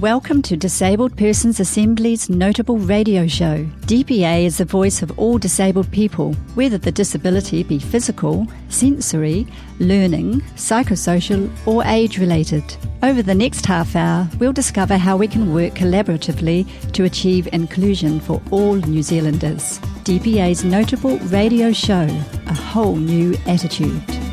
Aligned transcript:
Welcome 0.00 0.42
to 0.42 0.58
Disabled 0.58 1.16
Persons 1.16 1.58
Assembly's 1.58 2.28
Noteable 2.28 2.86
radio 2.86 3.26
show. 3.26 3.64
DPA 3.86 4.44
is 4.44 4.58
the 4.58 4.66
voice 4.66 5.00
of 5.00 5.18
all 5.18 5.38
disabled 5.38 5.90
people, 5.90 6.34
whether 6.54 6.76
the 6.76 6.92
disability 6.92 7.62
be 7.62 7.78
physical, 7.78 8.46
sensory, 8.68 9.46
learning, 9.80 10.42
psychosocial, 10.54 11.50
or 11.66 11.82
age 11.84 12.18
related. 12.18 12.62
Over 13.02 13.22
the 13.22 13.34
next 13.34 13.64
half 13.64 13.96
hour, 13.96 14.28
we'll 14.38 14.52
discover 14.52 14.98
how 14.98 15.16
we 15.16 15.28
can 15.28 15.54
work 15.54 15.72
collaboratively 15.72 16.92
to 16.92 17.04
achieve 17.04 17.48
inclusion 17.54 18.20
for 18.20 18.42
all 18.50 18.74
New 18.74 19.02
Zealanders. 19.02 19.78
DPA's 20.04 20.62
notable 20.62 21.16
radio 21.30 21.72
show, 21.72 22.06
A 22.48 22.54
Whole 22.54 22.96
New 22.96 23.34
Attitude. 23.46 24.25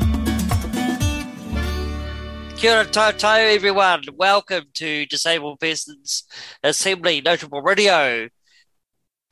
Kia 2.64 2.88
ora 2.96 3.40
everyone. 3.52 4.04
Welcome 4.16 4.64
to 4.72 5.04
Disabled 5.04 5.60
Persons 5.60 6.24
Assembly 6.62 7.20
Noteable 7.20 7.62
Radio 7.62 8.30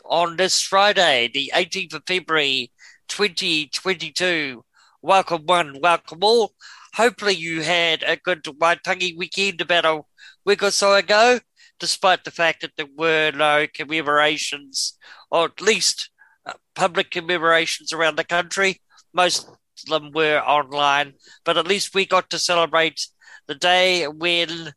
on 0.04 0.36
this 0.36 0.60
Friday, 0.60 1.30
the 1.32 1.50
18th 1.54 1.94
of 1.94 2.02
February 2.06 2.70
2022. 3.08 4.62
Welcome 5.00 5.46
one, 5.46 5.78
welcome 5.80 6.18
all. 6.20 6.52
Hopefully 6.92 7.32
you 7.32 7.62
had 7.62 8.02
a 8.02 8.18
good 8.18 8.42
Waitangi 8.42 9.16
weekend 9.16 9.62
about 9.62 9.86
a 9.86 10.02
week 10.44 10.62
or 10.62 10.70
so 10.70 10.92
ago, 10.92 11.40
despite 11.80 12.24
the 12.24 12.30
fact 12.30 12.60
that 12.60 12.72
there 12.76 12.84
were 12.98 13.30
no 13.34 13.66
commemorations, 13.72 14.98
or 15.30 15.46
at 15.46 15.62
least 15.62 16.10
uh, 16.44 16.52
public 16.74 17.10
commemorations 17.10 17.94
around 17.94 18.16
the 18.16 18.24
country. 18.24 18.82
Most 19.14 19.48
of 19.48 19.56
them 19.88 20.12
were 20.12 20.42
online, 20.46 21.14
but 21.46 21.56
at 21.56 21.66
least 21.66 21.94
we 21.94 22.04
got 22.04 22.28
to 22.28 22.38
celebrate 22.38 23.06
the 23.46 23.54
day 23.54 24.06
when 24.06 24.72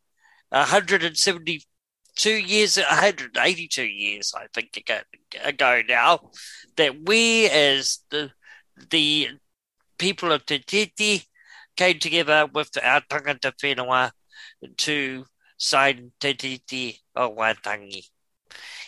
172 0.50 2.30
years, 2.32 2.78
182 2.78 3.84
years, 3.84 4.34
I 4.36 4.48
think, 4.54 4.78
ago, 4.78 5.00
ago 5.44 5.82
now, 5.88 6.32
that 6.78 7.06
we 7.06 7.50
as 7.50 8.00
the 8.10 8.32
the 8.90 9.30
people 9.98 10.32
of 10.32 10.46
Te 10.46 10.60
Tiriti 10.60 11.26
came 11.76 12.00
together 12.00 12.48
with 12.54 12.72
our 12.84 13.02
tangata 13.02 13.54
whenua 13.62 14.12
to 14.78 15.26
sign 15.58 16.12
Te 16.20 16.34
Tiriti 16.34 17.00
o 17.16 17.34
Waitangi. 17.34 18.10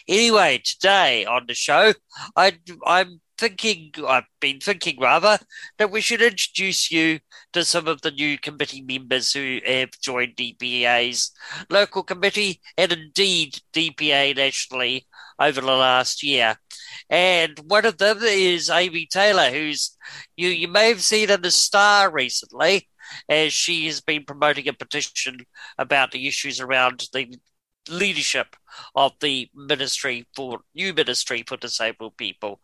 Anyway, 0.08 0.62
today 0.64 1.26
on 1.26 1.46
the 1.48 1.54
show, 1.54 1.94
I, 2.36 2.58
I'm 2.86 3.20
thinking, 3.38 3.92
I've 4.08 4.26
been 4.40 4.60
thinking 4.60 5.00
rather, 5.00 5.40
that 5.78 5.92
we 5.92 6.02
should 6.02 6.22
introduce 6.22 6.92
you 6.92 7.20
to 7.54 7.64
some 7.64 7.88
of 7.88 8.02
the 8.02 8.12
new 8.12 8.38
committee 8.38 8.82
members 8.82 9.34
who 9.34 9.60
have 9.66 9.92
joined 10.02 10.36
DPA's 10.36 11.32
local 11.70 12.04
committee 12.04 12.62
and 12.78 12.92
indeed 12.92 13.60
DPA 13.74 14.36
nationally 14.36 15.08
over 15.40 15.62
the 15.62 15.68
last 15.68 16.24
year. 16.24 16.56
And 17.10 17.58
one 17.68 17.86
of 17.86 17.98
them 17.98 18.20
is 18.22 18.70
Amy 18.70 19.08
Taylor, 19.12 19.50
who's 19.50 19.96
you, 20.36 20.50
you 20.50 20.68
may 20.68 20.90
have 20.90 21.02
seen 21.02 21.30
in 21.30 21.42
the 21.42 21.52
Star 21.52 22.12
recently, 22.12 22.88
as 23.30 23.54
she 23.54 23.86
has 23.86 24.02
been 24.02 24.26
promoting 24.26 24.68
a 24.68 24.74
petition 24.74 25.40
about 25.78 26.12
the 26.12 26.28
issues 26.28 26.60
around 26.60 27.08
the 27.14 27.38
leadership 27.90 28.56
of 28.96 29.14
the 29.20 29.50
ministry 29.56 30.26
for 30.36 30.60
new 30.76 30.94
ministry 30.94 31.44
for 31.48 31.58
disabled 31.58 32.18
people. 32.18 32.60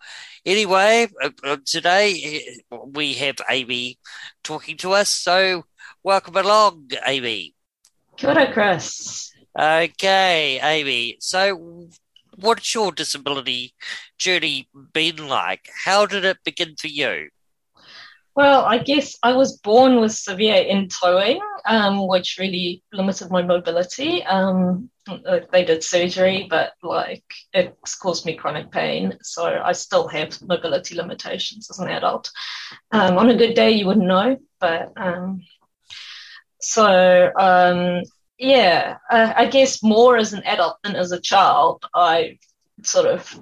Anyway, 0.46 1.08
uh, 1.22 1.30
uh, 1.44 1.58
today 1.66 2.46
uh, 2.72 2.78
we 2.94 3.14
have 3.14 3.36
Amy 3.50 3.98
talking 4.44 4.78
to 4.78 4.92
us. 4.92 5.10
So 5.10 5.64
welcome 6.04 6.36
along, 6.38 6.92
Amy. 7.06 7.56
Kia 8.18 8.30
ora, 8.30 8.54
Chris. 8.54 9.32
Okay, 9.58 10.60
Amy. 10.62 11.18
So 11.20 11.90
what's 12.36 12.74
your 12.74 12.92
disability 12.92 13.74
journey 14.18 14.70
been 14.94 15.28
like? 15.28 15.70
How 15.86 16.06
did 16.06 16.26
it 16.26 16.38
begin 16.44 16.76
for 16.80 16.88
you? 16.88 17.30
Well, 18.36 18.66
I 18.66 18.80
guess 18.80 19.16
I 19.22 19.34
was 19.34 19.58
born 19.58 20.00
with 20.00 20.12
severe 20.12 20.56
in-toeing, 20.56 21.40
um, 21.66 22.08
which 22.08 22.38
really 22.40 22.82
limited 22.92 23.30
my 23.30 23.44
mobility. 23.44 24.24
Um, 24.24 24.90
they 25.52 25.66
did 25.66 25.84
surgery, 25.84 26.48
but 26.50 26.74
like 26.82 27.24
it's 27.54 27.96
caused 27.96 28.26
me 28.26 28.36
chronic 28.36 28.72
pain. 28.72 29.20
So 29.22 29.62
I 29.64 29.74
still 29.74 30.08
have 30.08 30.42
mobility 30.42 30.96
limitations 30.96 31.70
as 31.70 31.78
an 31.78 31.90
adult. 31.90 32.32
Um, 32.92 33.18
on 33.18 33.30
a 33.30 33.36
good 33.36 33.54
day, 33.54 33.72
you 33.72 33.86
wouldn't 33.86 34.08
know, 34.08 34.38
but 34.60 34.94
um, 34.96 35.44
so 36.60 37.32
um, 37.38 38.02
yeah, 38.40 38.98
uh, 39.12 39.34
I 39.36 39.46
guess 39.46 39.84
more 39.84 40.18
as 40.18 40.34
an 40.34 40.44
adult 40.44 40.78
than 40.84 40.96
as 40.96 41.12
a 41.12 41.22
child, 41.22 41.86
I 41.94 42.40
sort 42.82 43.06
of 43.06 43.40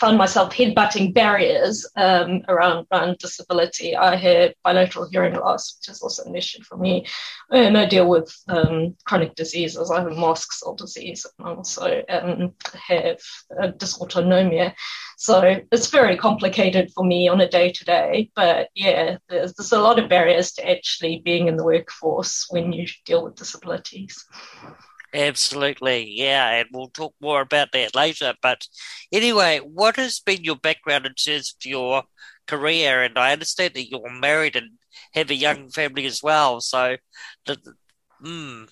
found 0.00 0.18
myself 0.18 0.54
headbutting 0.54 1.14
barriers 1.14 1.88
um, 1.96 2.42
around, 2.48 2.86
around 2.92 3.18
disability. 3.18 3.96
I 3.96 4.16
had 4.16 4.54
bilateral 4.62 5.08
hearing 5.10 5.34
loss, 5.34 5.76
which 5.76 5.88
is 5.94 6.02
also 6.02 6.24
an 6.24 6.36
issue 6.36 6.62
for 6.62 6.76
me. 6.76 7.06
And 7.50 7.76
I 7.78 7.86
deal 7.86 8.08
with 8.08 8.34
um, 8.48 8.96
chronic 9.04 9.34
diseases. 9.34 9.90
I 9.90 10.00
have 10.00 10.10
a 10.10 10.14
mast 10.14 10.52
cell 10.52 10.74
disease 10.74 11.26
and 11.38 11.48
I 11.48 11.50
also 11.52 12.02
um, 12.08 12.52
have 12.88 13.18
dysautonomia. 13.78 14.74
So 15.16 15.60
it's 15.72 15.88
very 15.88 16.16
complicated 16.16 16.92
for 16.94 17.04
me 17.04 17.28
on 17.28 17.40
a 17.40 17.48
day 17.48 17.72
to 17.72 17.84
day. 17.84 18.30
But 18.34 18.68
yeah, 18.74 19.18
there's, 19.28 19.54
there's 19.54 19.72
a 19.72 19.80
lot 19.80 19.98
of 19.98 20.10
barriers 20.10 20.52
to 20.52 20.68
actually 20.68 21.22
being 21.24 21.48
in 21.48 21.56
the 21.56 21.64
workforce 21.64 22.46
when 22.50 22.72
you 22.72 22.86
deal 23.04 23.24
with 23.24 23.36
disabilities. 23.36 24.26
Absolutely, 25.16 26.10
yeah, 26.10 26.50
and 26.50 26.68
we'll 26.74 26.88
talk 26.88 27.14
more 27.22 27.40
about 27.40 27.72
that 27.72 27.94
later. 27.94 28.34
But 28.42 28.68
anyway, 29.10 29.60
what 29.60 29.96
has 29.96 30.20
been 30.20 30.44
your 30.44 30.56
background 30.56 31.06
in 31.06 31.14
terms 31.14 31.56
of 31.58 31.64
your 31.64 32.02
career? 32.46 33.02
And 33.02 33.18
I 33.18 33.32
understand 33.32 33.72
that 33.74 33.88
you're 33.88 34.10
married 34.10 34.56
and 34.56 34.72
have 35.14 35.30
a 35.30 35.34
young 35.34 35.70
family 35.70 36.04
as 36.04 36.22
well. 36.22 36.60
So, 36.60 36.98
the, 37.46 37.56
hmm. 38.22 38.64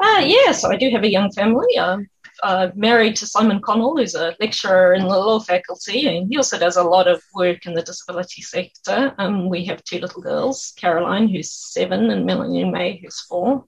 Uh, 0.00 0.22
yeah, 0.24 0.52
so 0.52 0.70
I 0.70 0.76
do 0.76 0.88
have 0.90 1.02
a 1.02 1.10
young 1.10 1.32
family. 1.32 1.80
I'm 1.80 2.08
uh, 2.44 2.68
married 2.76 3.16
to 3.16 3.26
Simon 3.26 3.60
Connell, 3.60 3.96
who's 3.96 4.14
a 4.14 4.36
lecturer 4.38 4.94
in 4.94 5.02
the 5.02 5.08
law 5.08 5.40
faculty, 5.40 6.06
and 6.06 6.28
he 6.30 6.36
also 6.36 6.60
does 6.60 6.76
a 6.76 6.84
lot 6.84 7.08
of 7.08 7.20
work 7.34 7.66
in 7.66 7.74
the 7.74 7.82
disability 7.82 8.42
sector. 8.42 9.12
Um, 9.18 9.48
we 9.48 9.64
have 9.64 9.82
two 9.82 9.98
little 9.98 10.22
girls, 10.22 10.72
Caroline, 10.76 11.26
who's 11.26 11.50
seven, 11.50 12.12
and 12.12 12.24
Melanie 12.24 12.70
May, 12.70 13.00
who's 13.02 13.20
four. 13.22 13.64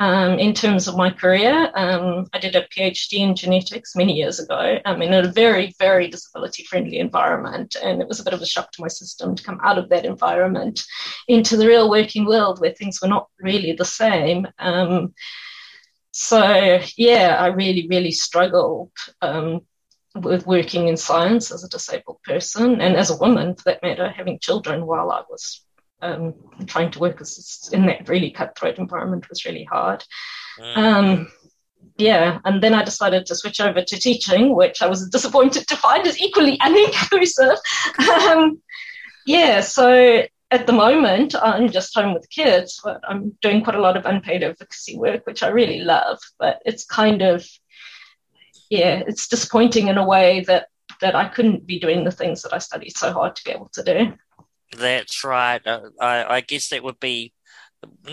Um, 0.00 0.38
in 0.38 0.54
terms 0.54 0.86
of 0.86 0.96
my 0.96 1.10
career, 1.10 1.72
um, 1.74 2.26
I 2.32 2.38
did 2.38 2.54
a 2.54 2.68
PhD 2.68 3.14
in 3.18 3.34
genetics 3.34 3.96
many 3.96 4.14
years 4.14 4.38
ago 4.38 4.78
um, 4.84 5.02
in 5.02 5.12
a 5.12 5.32
very, 5.32 5.74
very 5.78 6.06
disability 6.06 6.62
friendly 6.64 6.98
environment. 6.98 7.74
And 7.82 8.00
it 8.00 8.06
was 8.06 8.20
a 8.20 8.24
bit 8.24 8.32
of 8.32 8.40
a 8.40 8.46
shock 8.46 8.70
to 8.72 8.82
my 8.82 8.86
system 8.88 9.34
to 9.34 9.42
come 9.42 9.58
out 9.60 9.76
of 9.76 9.88
that 9.88 10.04
environment 10.04 10.84
into 11.26 11.56
the 11.56 11.66
real 11.66 11.90
working 11.90 12.26
world 12.26 12.60
where 12.60 12.72
things 12.72 13.00
were 13.02 13.08
not 13.08 13.26
really 13.40 13.72
the 13.72 13.84
same. 13.84 14.46
Um, 14.60 15.14
so, 16.12 16.80
yeah, 16.96 17.36
I 17.38 17.48
really, 17.48 17.88
really 17.88 18.12
struggled 18.12 18.92
um, 19.20 19.62
with 20.14 20.46
working 20.46 20.86
in 20.86 20.96
science 20.96 21.50
as 21.50 21.64
a 21.64 21.68
disabled 21.68 22.22
person 22.22 22.80
and 22.80 22.96
as 22.96 23.10
a 23.10 23.16
woman, 23.16 23.56
for 23.56 23.64
that 23.64 23.82
matter, 23.82 24.08
having 24.08 24.38
children 24.38 24.86
while 24.86 25.10
I 25.10 25.22
was 25.28 25.64
um, 26.02 26.34
trying 26.66 26.90
to 26.92 26.98
work 26.98 27.22
in 27.72 27.86
that 27.86 28.08
really 28.08 28.30
cutthroat 28.30 28.78
environment 28.78 29.28
was 29.28 29.44
really 29.44 29.64
hard. 29.64 30.04
Mm. 30.60 30.76
Um, 30.76 31.32
yeah, 31.96 32.38
and 32.44 32.62
then 32.62 32.74
I 32.74 32.84
decided 32.84 33.26
to 33.26 33.34
switch 33.34 33.60
over 33.60 33.82
to 33.82 34.00
teaching, 34.00 34.54
which 34.54 34.82
I 34.82 34.86
was 34.86 35.08
disappointed 35.08 35.66
to 35.68 35.76
find 35.76 36.06
is 36.06 36.20
equally 36.20 36.56
uninclusive. 36.62 37.58
um, 38.08 38.60
yeah, 39.26 39.60
so 39.60 40.22
at 40.50 40.66
the 40.66 40.72
moment 40.72 41.34
I'm 41.34 41.70
just 41.70 41.94
home 41.94 42.14
with 42.14 42.30
kids, 42.30 42.80
but 42.82 43.00
I'm 43.06 43.36
doing 43.42 43.62
quite 43.62 43.76
a 43.76 43.80
lot 43.80 43.96
of 43.96 44.06
unpaid 44.06 44.42
advocacy 44.42 44.96
work, 44.96 45.26
which 45.26 45.42
I 45.42 45.48
really 45.48 45.80
love. 45.80 46.18
But 46.38 46.62
it's 46.64 46.84
kind 46.84 47.22
of, 47.22 47.46
yeah, 48.70 49.02
it's 49.06 49.28
disappointing 49.28 49.88
in 49.88 49.98
a 49.98 50.06
way 50.06 50.40
that 50.46 50.68
that 51.00 51.14
I 51.14 51.28
couldn't 51.28 51.66
be 51.66 51.78
doing 51.78 52.04
the 52.04 52.10
things 52.10 52.42
that 52.42 52.52
I 52.52 52.58
studied 52.58 52.96
so 52.96 53.12
hard 53.12 53.36
to 53.36 53.44
be 53.44 53.52
able 53.52 53.70
to 53.74 53.82
do. 53.84 54.14
That's 54.76 55.24
right. 55.24 55.64
Uh, 55.66 55.90
I, 56.00 56.36
I 56.36 56.40
guess 56.40 56.68
that 56.68 56.82
would 56.82 57.00
be 57.00 57.32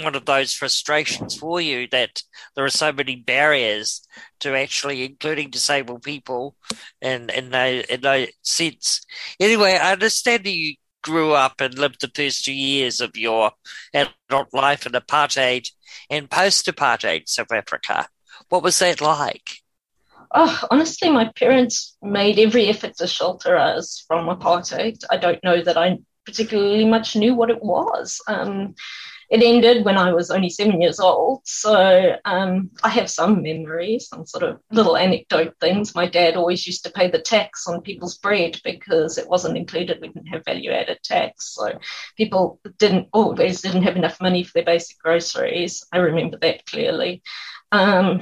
one 0.01 0.15
of 0.15 0.25
those 0.25 0.53
frustrations 0.53 1.35
for 1.35 1.59
you 1.59 1.87
that 1.91 2.21
there 2.55 2.65
are 2.65 2.69
so 2.69 2.91
many 2.91 3.15
barriers 3.15 4.07
to 4.39 4.55
actually 4.55 5.03
including 5.03 5.49
disabled 5.49 6.03
people 6.03 6.55
in 7.01 7.29
in 7.31 7.49
no 7.49 7.81
in 7.89 8.01
no 8.01 8.25
sense. 8.43 9.01
Anyway, 9.39 9.73
I 9.73 9.93
understand 9.93 10.45
you 10.45 10.75
grew 11.01 11.33
up 11.33 11.61
and 11.61 11.77
lived 11.77 12.01
the 12.01 12.11
first 12.15 12.45
two 12.45 12.53
years 12.53 12.99
of 12.99 13.15
your 13.15 13.51
adult 13.93 14.53
life 14.53 14.85
in 14.85 14.93
apartheid 14.93 15.67
and 16.09 16.29
post 16.29 16.65
apartheid 16.65 17.27
South 17.27 17.51
Africa. 17.51 18.07
What 18.49 18.63
was 18.63 18.79
that 18.79 19.01
like? 19.01 19.61
Oh, 20.33 20.59
honestly, 20.69 21.09
my 21.11 21.31
parents 21.35 21.95
made 22.01 22.39
every 22.39 22.67
effort 22.67 22.97
to 22.97 23.07
shelter 23.07 23.55
us 23.55 24.03
from 24.07 24.25
apartheid. 24.25 25.03
I 25.09 25.17
don't 25.17 25.43
know 25.43 25.61
that 25.61 25.77
I 25.77 25.99
particularly 26.25 26.85
much 26.85 27.15
knew 27.15 27.35
what 27.35 27.49
it 27.49 27.63
was. 27.63 28.21
Um, 28.27 28.75
it 29.29 29.41
ended 29.41 29.85
when 29.85 29.97
I 29.97 30.13
was 30.13 30.29
only 30.29 30.49
seven 30.49 30.81
years 30.81 30.99
old. 30.99 31.41
So 31.45 32.15
um, 32.25 32.69
I 32.83 32.89
have 32.89 33.09
some 33.09 33.41
memories, 33.41 34.07
some 34.07 34.25
sort 34.25 34.43
of 34.43 34.59
little 34.71 34.95
anecdote 34.95 35.55
things. 35.59 35.95
My 35.95 36.07
dad 36.07 36.35
always 36.35 36.67
used 36.67 36.83
to 36.83 36.91
pay 36.91 37.09
the 37.09 37.21
tax 37.21 37.67
on 37.67 37.81
people's 37.81 38.17
bread 38.17 38.59
because 38.63 39.17
it 39.17 39.27
wasn't 39.27 39.57
included. 39.57 39.99
We 40.01 40.09
didn't 40.09 40.27
have 40.27 40.45
value 40.45 40.71
added 40.71 40.99
tax. 41.03 41.55
So 41.55 41.79
people 42.17 42.59
didn't 42.77 43.09
always 43.13 43.61
didn't 43.61 43.83
have 43.83 43.95
enough 43.95 44.21
money 44.21 44.43
for 44.43 44.51
their 44.53 44.65
basic 44.65 44.99
groceries. 44.99 45.83
I 45.91 45.97
remember 45.97 46.37
that 46.41 46.65
clearly. 46.65 47.23
Um, 47.71 48.21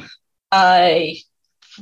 I 0.51 1.17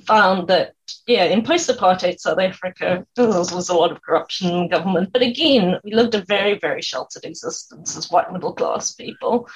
found 0.05 0.47
that, 0.47 0.73
yeah, 1.07 1.25
in 1.25 1.43
post 1.43 1.69
apartheid 1.69 2.19
South 2.19 2.39
Africa, 2.39 3.05
there 3.15 3.27
was 3.27 3.69
a 3.69 3.73
lot 3.73 3.91
of 3.91 4.01
corruption 4.01 4.51
in 4.51 4.69
government. 4.69 5.11
But 5.11 5.21
again, 5.21 5.79
we 5.83 5.93
lived 5.93 6.15
a 6.15 6.25
very, 6.25 6.57
very 6.57 6.81
sheltered 6.81 7.25
existence 7.25 7.97
as 7.97 8.09
white 8.09 8.31
middle 8.31 8.53
class 8.53 8.93
people. 8.93 9.49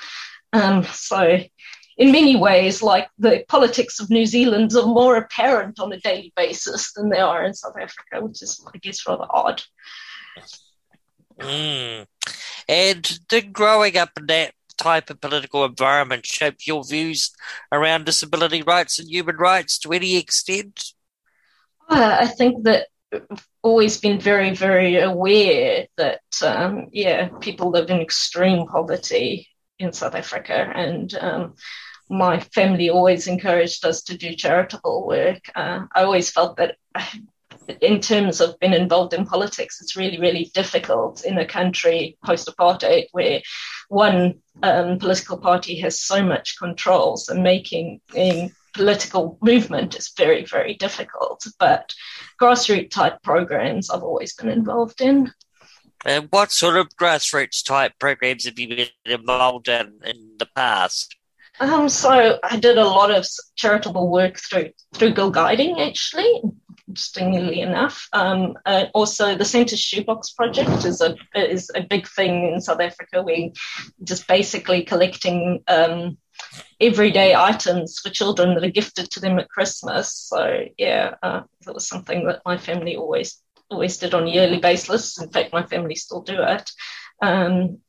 Um, 0.54 0.84
so, 0.84 1.40
in 1.98 2.12
many 2.12 2.36
ways, 2.36 2.84
like 2.84 3.08
the 3.18 3.46
politics 3.48 4.00
of 4.00 4.10
New 4.10 4.26
Zealand 4.26 4.74
are 4.74 4.86
more 4.86 5.16
apparent 5.16 5.80
on 5.80 5.94
a 5.94 6.00
daily 6.00 6.34
basis 6.36 6.92
than 6.94 7.10
they 7.10 7.20
are 7.20 7.44
in 7.44 7.54
South 7.54 7.76
Africa, 7.80 8.22
which 8.26 8.42
is, 8.42 8.66
I 8.74 8.78
guess, 8.80 9.08
rather 9.08 9.26
odd. 9.30 9.64
Mm. 11.40 12.06
And 12.68 13.20
then 13.30 13.52
growing 13.52 13.98
up 13.98 14.10
in 14.18 14.26
that 14.28 14.54
type 14.78 15.10
of 15.10 15.22
political 15.22 15.66
environment 15.66 16.26
shaped 16.26 16.68
your 16.68 16.84
views 16.84 17.32
around 17.72 18.06
disability 18.06 18.62
rights 18.62 19.00
and 19.00 19.10
human 19.10 19.38
rights 19.38 19.78
to 19.80 19.92
any 19.92 20.18
extent? 20.18 20.94
Uh, 21.90 22.18
I 22.22 22.28
think 22.28 22.64
that 22.64 22.88
I've 23.14 23.48
always 23.62 24.00
been 24.00 24.20
very, 24.20 24.54
very 24.56 24.98
aware 24.98 25.86
that, 25.98 26.22
um, 26.44 26.88
yeah, 26.92 27.30
people 27.40 27.70
live 27.70 27.90
in 27.90 28.02
extreme 28.02 28.68
poverty 28.68 29.48
in 29.80 29.94
South 29.94 30.16
Africa. 30.16 30.72
And 30.76 31.14
um, 31.16 31.56
my 32.10 32.40
family 32.40 32.90
always 32.90 33.28
encouraged 33.28 33.86
us 33.86 34.04
to 34.04 34.18
do 34.18 34.36
charitable 34.36 35.08
work. 35.08 35.42
Uh, 35.56 35.86
I 35.94 36.04
always 36.04 36.30
felt 36.30 36.58
that 36.58 36.78
in 37.82 38.02
terms 38.02 38.42
of 38.42 38.60
being 38.60 38.74
involved 38.74 39.14
in 39.14 39.26
politics, 39.26 39.82
it's 39.82 39.96
really, 39.96 40.20
really 40.20 40.52
difficult 40.54 41.24
in 41.24 41.38
a 41.38 41.46
country 41.46 42.18
post 42.26 42.48
apartheid 42.48 43.06
where 43.12 43.42
one 43.90 44.36
um, 44.64 45.00
political 45.00 45.38
party 45.38 45.80
has 45.80 46.00
so 46.00 46.24
much 46.24 46.58
control. 46.58 47.18
So 47.18 47.34
making 47.34 48.02
a 48.16 48.52
political 48.74 49.38
movement 49.42 49.96
is 49.96 50.12
very, 50.16 50.46
very 50.46 50.76
difficult. 50.76 51.46
But 51.60 51.94
grassroots 52.42 52.92
type 52.92 53.22
programs 53.24 53.90
I've 53.90 54.04
always 54.04 54.36
been 54.36 54.50
involved 54.50 55.02
in. 55.02 55.32
And 56.06 56.28
what 56.30 56.52
sort 56.52 56.78
of 56.78 56.90
grassroots 57.00 57.64
type 57.64 57.94
programs 58.00 58.46
have 58.46 58.60
you 58.60 58.68
been 58.68 58.88
involved 59.06 59.68
in 59.68 60.00
in 60.06 60.36
the 60.38 60.48
past? 60.56 61.16
Um, 61.60 61.88
so 61.88 62.38
I 62.44 62.58
did 62.58 62.78
a 62.78 62.86
lot 62.86 63.12
of 63.12 63.26
charitable 63.56 64.12
work 64.12 64.38
through 64.38 64.72
through 64.94 65.14
Girl 65.14 65.32
Guiding 65.32 65.80
actually, 65.80 66.42
interestingly 66.96 67.60
enough. 67.60 68.08
Um, 68.14 68.58
uh, 68.66 68.86
also, 68.94 69.36
the 69.36 69.44
Santa 69.44 69.76
Shoebox 69.76 70.32
Project 70.32 70.86
is 70.86 71.02
a 71.02 71.16
is 71.36 71.70
a 71.76 71.82
big 71.82 72.08
thing 72.08 72.54
in 72.54 72.62
South 72.62 72.80
Africa. 72.80 73.22
We 73.22 73.54
just 74.04 74.28
basically 74.28 74.84
collecting 74.84 75.62
um, 75.68 76.18
everyday 76.80 77.36
items 77.36 78.00
for 78.00 78.10
children 78.10 78.56
that 78.56 78.64
are 78.64 78.72
gifted 78.72 79.12
to 79.12 79.20
them 79.20 79.40
at 79.40 79.50
Christmas. 79.50 80.14
So 80.14 80.64
yeah, 80.78 81.16
uh, 81.22 81.42
that 81.66 81.74
was 81.74 81.88
something 81.88 82.26
that 82.28 82.42
my 82.46 82.58
family 82.58 82.96
always 82.96 83.42
always 83.70 83.98
did 83.98 84.14
on 84.14 84.28
a 84.28 84.32
yearly 84.32 84.60
basis. 84.60 85.22
In 85.22 85.30
fact, 85.30 85.52
my 85.52 85.64
family 85.64 85.96
still 85.96 86.22
do 86.22 86.38
it. 86.42 86.72
Um, 87.22 87.80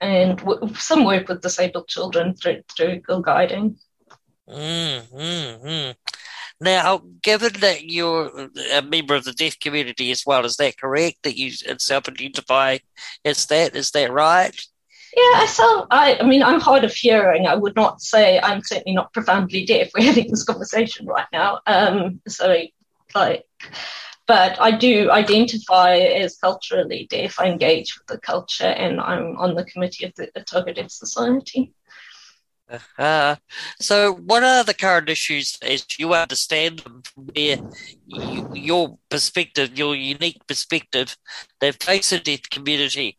and 0.00 0.38
w- 0.38 0.72
some 0.74 1.04
work 1.04 1.28
with 1.28 1.42
disabled 1.42 1.88
children 1.88 2.36
through 2.36 2.62
through 2.76 3.00
girl 3.00 3.22
guiding. 3.22 3.78
Mm, 4.48 5.02
mm, 5.10 5.64
mm. 5.64 5.94
Now, 6.60 7.02
given 7.22 7.52
that 7.60 7.84
you're 7.84 8.48
a 8.72 8.82
member 8.82 9.14
of 9.14 9.24
the 9.24 9.32
deaf 9.32 9.58
community 9.58 10.10
as 10.10 10.24
well, 10.26 10.44
is 10.44 10.56
that 10.56 10.78
correct? 10.78 11.18
That 11.22 11.36
you 11.36 11.50
self-identify 11.50 12.78
as 13.24 13.46
that? 13.46 13.76
Is 13.76 13.90
that 13.90 14.10
right? 14.10 14.58
Yeah, 15.16 15.40
I 15.40 15.46
self. 15.46 15.86
I, 15.90 16.18
I 16.18 16.22
mean, 16.24 16.42
I'm 16.42 16.60
hard 16.60 16.84
of 16.84 16.92
hearing. 16.92 17.46
I 17.46 17.54
would 17.54 17.74
not 17.74 18.02
say 18.02 18.38
I'm 18.38 18.62
certainly 18.62 18.94
not 18.94 19.12
profoundly 19.12 19.64
deaf. 19.64 19.90
We're 19.94 20.04
having 20.04 20.30
this 20.30 20.44
conversation 20.44 21.06
right 21.06 21.26
now. 21.32 21.60
Um, 21.66 22.20
so, 22.28 22.64
like, 23.14 23.44
but 24.26 24.60
I 24.60 24.72
do 24.72 25.10
identify 25.10 25.96
as 25.96 26.36
culturally 26.36 27.06
deaf. 27.08 27.38
I 27.38 27.46
engage 27.46 27.96
with 27.96 28.06
the 28.08 28.18
culture, 28.18 28.64
and 28.64 29.00
I'm 29.00 29.36
on 29.38 29.54
the 29.54 29.64
committee 29.64 30.04
of 30.04 30.14
the 30.16 30.30
Otago 30.36 30.72
Deaf 30.72 30.90
Society. 30.90 31.72
Uh, 32.98 33.36
so, 33.80 34.12
what 34.14 34.42
are 34.42 34.64
the 34.64 34.74
current 34.74 35.08
issues 35.08 35.56
as 35.62 35.86
you 35.98 36.14
understand 36.14 36.80
them 36.80 37.02
from 37.02 37.26
where 37.26 37.58
you, 38.06 38.50
your 38.54 38.98
perspective, 39.08 39.78
your 39.78 39.94
unique 39.94 40.44
perspective, 40.48 41.16
that 41.60 41.82
face 41.82 42.10
the 42.10 42.18
deaf 42.18 42.42
community? 42.50 43.18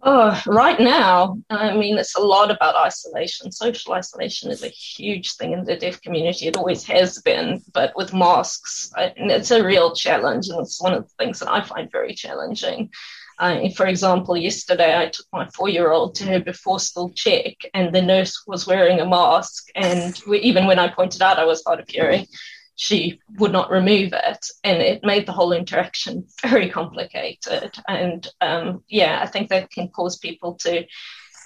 Oh, 0.00 0.40
right 0.46 0.78
now, 0.78 1.38
I 1.50 1.76
mean, 1.76 1.98
it's 1.98 2.14
a 2.14 2.20
lot 2.20 2.52
about 2.52 2.76
isolation. 2.76 3.50
Social 3.50 3.94
isolation 3.94 4.50
is 4.50 4.62
a 4.62 4.68
huge 4.68 5.34
thing 5.34 5.52
in 5.52 5.64
the 5.64 5.76
deaf 5.76 6.00
community. 6.00 6.46
It 6.46 6.56
always 6.56 6.84
has 6.84 7.20
been, 7.20 7.62
but 7.74 7.92
with 7.96 8.14
masks, 8.14 8.92
it's 8.96 9.50
a 9.50 9.64
real 9.64 9.94
challenge, 9.96 10.48
and 10.48 10.60
it's 10.60 10.80
one 10.80 10.94
of 10.94 11.02
the 11.02 11.14
things 11.18 11.40
that 11.40 11.50
I 11.50 11.62
find 11.62 11.90
very 11.90 12.14
challenging. 12.14 12.90
Uh, 13.38 13.68
for 13.70 13.86
example, 13.86 14.36
yesterday 14.36 14.98
I 14.98 15.08
took 15.08 15.26
my 15.32 15.48
four 15.54 15.68
year 15.68 15.92
old 15.92 16.14
to 16.16 16.24
her 16.24 16.40
before 16.40 16.80
school 16.80 17.10
check, 17.14 17.54
and 17.72 17.94
the 17.94 18.02
nurse 18.02 18.42
was 18.46 18.66
wearing 18.66 19.00
a 19.00 19.06
mask. 19.06 19.68
And 19.74 20.20
we, 20.26 20.40
even 20.40 20.66
when 20.66 20.78
I 20.78 20.88
pointed 20.88 21.22
out 21.22 21.38
I 21.38 21.44
was 21.44 21.62
hard 21.64 21.80
of 21.80 21.88
hearing, 21.88 22.26
she 22.74 23.20
would 23.38 23.52
not 23.52 23.70
remove 23.70 24.12
it. 24.12 24.46
And 24.64 24.82
it 24.82 25.04
made 25.04 25.26
the 25.26 25.32
whole 25.32 25.52
interaction 25.52 26.26
very 26.42 26.68
complicated. 26.70 27.76
And 27.86 28.26
um, 28.40 28.84
yeah, 28.88 29.20
I 29.22 29.26
think 29.26 29.50
that 29.50 29.70
can 29.70 29.88
cause 29.88 30.18
people 30.18 30.54
to 30.62 30.84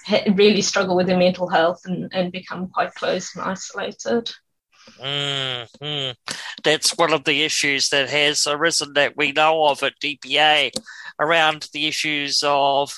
ha- 0.05 0.23
really 0.35 0.61
struggle 0.61 0.95
with 0.95 1.07
their 1.07 1.17
mental 1.17 1.49
health 1.49 1.81
and, 1.85 2.11
and 2.13 2.31
become 2.31 2.69
quite 2.69 2.93
closed 2.95 3.35
and 3.35 3.45
isolated. 3.45 4.31
Mm-hmm. 4.99 6.11
That's 6.63 6.97
one 6.97 7.13
of 7.13 7.23
the 7.23 7.43
issues 7.43 7.89
that 7.89 8.09
has 8.09 8.45
arisen 8.47 8.93
that 8.93 9.15
we 9.15 9.31
know 9.31 9.65
of 9.65 9.81
at 9.83 9.99
DPA 10.01 10.71
around 11.19 11.69
the 11.73 11.87
issues 11.87 12.43
of 12.45 12.93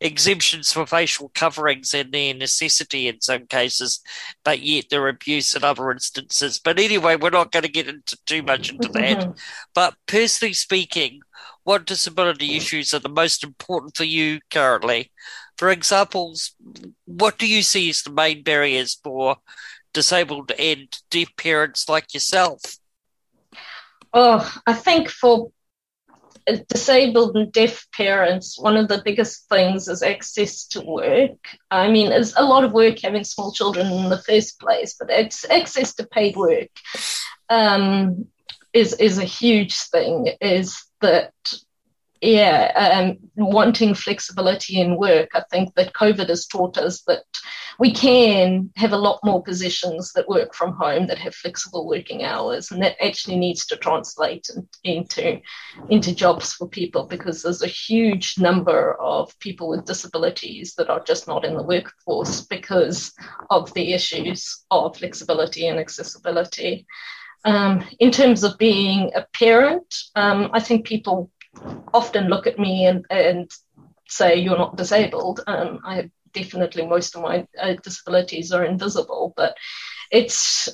exemptions 0.00 0.72
for 0.72 0.86
facial 0.86 1.30
coverings 1.34 1.92
and 1.92 2.12
their 2.12 2.32
necessity 2.34 3.08
in 3.08 3.20
some 3.20 3.46
cases, 3.46 4.00
but 4.44 4.60
yet 4.60 4.84
their 4.90 5.08
abuse 5.08 5.56
in 5.56 5.64
other 5.64 5.90
instances. 5.90 6.60
But 6.62 6.78
anyway, 6.78 7.16
we're 7.16 7.30
not 7.30 7.52
going 7.52 7.64
to 7.64 7.70
get 7.70 7.88
into 7.88 8.16
too 8.26 8.42
much 8.42 8.70
into 8.70 8.88
that. 8.90 9.18
Mm-hmm. 9.18 9.32
But 9.74 9.94
personally 10.06 10.54
speaking, 10.54 11.20
what 11.64 11.86
disability 11.86 12.56
issues 12.56 12.94
are 12.94 13.00
the 13.00 13.08
most 13.08 13.42
important 13.42 13.96
for 13.96 14.04
you 14.04 14.40
currently? 14.50 15.10
For 15.56 15.70
example, 15.70 16.34
what 17.04 17.38
do 17.38 17.48
you 17.48 17.62
see 17.62 17.90
as 17.90 18.02
the 18.02 18.12
main 18.12 18.42
barriers 18.42 18.94
for 19.02 19.36
disabled 19.92 20.52
and 20.58 20.88
deaf 21.10 21.28
parents 21.36 21.88
like 21.88 22.14
yourself? 22.14 22.60
Oh, 24.14 24.60
I 24.66 24.72
think 24.72 25.08
for 25.10 25.50
disabled 26.68 27.36
and 27.36 27.52
deaf 27.52 27.86
parents, 27.94 28.58
one 28.58 28.76
of 28.76 28.88
the 28.88 29.02
biggest 29.04 29.48
things 29.48 29.88
is 29.88 30.02
access 30.02 30.66
to 30.68 30.80
work. 30.80 31.38
I 31.70 31.90
mean, 31.90 32.12
it's 32.12 32.34
a 32.36 32.44
lot 32.44 32.64
of 32.64 32.72
work 32.72 32.98
having 33.00 33.24
small 33.24 33.52
children 33.52 33.86
in 33.86 34.08
the 34.08 34.22
first 34.22 34.58
place, 34.60 34.96
but 34.98 35.10
it's 35.10 35.48
access 35.50 35.94
to 35.94 36.06
paid 36.06 36.36
work 36.36 36.70
um, 37.48 38.26
is 38.72 38.94
is 38.94 39.18
a 39.18 39.24
huge 39.24 39.76
thing. 39.76 40.28
Is 40.40 40.82
that 41.00 41.32
yeah, 42.20 42.72
um, 42.74 43.18
wanting 43.36 43.94
flexibility 43.94 44.80
in 44.80 44.96
work. 44.96 45.30
I 45.34 45.42
think 45.50 45.74
that 45.74 45.92
COVID 45.92 46.28
has 46.28 46.46
taught 46.46 46.76
us 46.76 47.02
that 47.02 47.22
we 47.78 47.92
can 47.92 48.70
have 48.76 48.92
a 48.92 48.98
lot 48.98 49.20
more 49.22 49.42
positions 49.42 50.12
that 50.12 50.28
work 50.28 50.52
from 50.52 50.72
home 50.72 51.06
that 51.06 51.18
have 51.18 51.34
flexible 51.34 51.86
working 51.86 52.24
hours, 52.24 52.70
and 52.70 52.82
that 52.82 52.96
actually 53.04 53.36
needs 53.36 53.66
to 53.66 53.76
translate 53.76 54.48
into 54.82 55.40
into 55.88 56.14
jobs 56.14 56.52
for 56.54 56.68
people 56.68 57.04
because 57.04 57.42
there's 57.42 57.62
a 57.62 57.68
huge 57.68 58.34
number 58.38 59.00
of 59.00 59.38
people 59.38 59.68
with 59.68 59.84
disabilities 59.84 60.74
that 60.74 60.90
are 60.90 61.02
just 61.04 61.28
not 61.28 61.44
in 61.44 61.56
the 61.56 61.62
workforce 61.62 62.40
because 62.42 63.12
of 63.50 63.72
the 63.74 63.92
issues 63.92 64.64
of 64.70 64.96
flexibility 64.96 65.68
and 65.68 65.78
accessibility. 65.78 66.86
Um, 67.44 67.84
in 68.00 68.10
terms 68.10 68.42
of 68.42 68.58
being 68.58 69.12
a 69.14 69.24
parent, 69.32 69.94
um, 70.16 70.50
I 70.52 70.58
think 70.58 70.84
people 70.84 71.30
often 71.92 72.28
look 72.28 72.46
at 72.46 72.58
me 72.58 72.86
and, 72.86 73.04
and 73.10 73.50
say 74.08 74.36
you're 74.36 74.58
not 74.58 74.76
disabled. 74.76 75.40
Um, 75.46 75.80
I 75.84 75.96
have 75.96 76.10
definitely 76.32 76.86
most 76.86 77.14
of 77.14 77.22
my 77.22 77.46
uh, 77.60 77.74
disabilities 77.82 78.52
are 78.52 78.64
invisible, 78.64 79.32
but 79.36 79.56
it's 80.10 80.68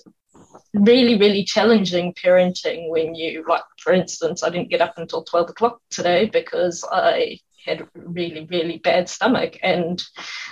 really, 0.72 1.18
really 1.18 1.44
challenging 1.44 2.14
parenting 2.14 2.88
when 2.90 3.14
you, 3.14 3.44
like, 3.48 3.62
for 3.78 3.92
instance, 3.92 4.42
I 4.42 4.50
didn't 4.50 4.70
get 4.70 4.80
up 4.80 4.94
until 4.96 5.22
12 5.22 5.50
o'clock 5.50 5.80
today 5.90 6.26
because 6.26 6.84
I 6.90 7.38
had 7.64 7.80
a 7.80 7.88
really, 7.94 8.46
really 8.50 8.78
bad 8.78 9.08
stomach. 9.08 9.56
And 9.62 10.02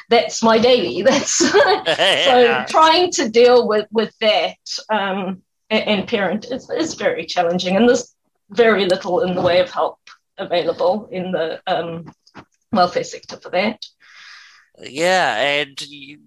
that's 0.08 0.42
my 0.42 0.58
daily. 0.58 1.02
That's 1.06 1.34
so 1.36 2.64
trying 2.68 3.10
to 3.12 3.28
deal 3.28 3.68
with, 3.68 3.86
with 3.90 4.14
that 4.20 4.56
um, 4.88 5.42
and, 5.68 5.88
and 5.88 6.08
parent 6.08 6.46
is, 6.50 6.70
is 6.70 6.94
very 6.94 7.26
challenging. 7.26 7.76
And 7.76 7.88
there's 7.88 8.14
very 8.50 8.86
little 8.86 9.20
in 9.20 9.34
the 9.34 9.42
way 9.42 9.60
of 9.60 9.70
help 9.70 9.98
available 10.38 11.08
in 11.10 11.32
the 11.32 11.60
um, 11.66 12.12
welfare 12.72 13.04
sector 13.04 13.38
for 13.38 13.50
that. 13.50 13.84
Yeah, 14.78 15.36
and 15.36 15.80